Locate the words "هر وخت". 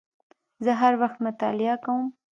0.81-1.17